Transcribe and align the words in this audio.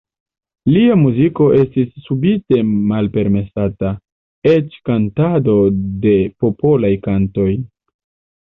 Lia 0.75 0.93
muziko 1.01 1.49
estis 1.57 1.91
subite 2.05 2.63
malpermesata, 2.93 3.93
eĉ 4.55 4.81
kantado 4.91 5.59
de 6.07 6.17
popolaj 6.45 6.93
kantoj. 7.11 7.51